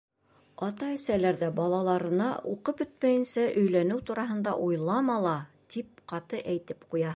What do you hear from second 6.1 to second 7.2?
ҡаты әйтеп ҡуя.